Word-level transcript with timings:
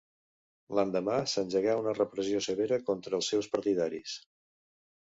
L'endemà 0.79 1.17
s'engegà 1.33 1.77
una 1.83 1.95
repressió 1.99 2.43
severa 2.49 2.83
contra 2.89 3.17
els 3.21 3.31
seus 3.35 3.53
partidaris. 3.55 4.19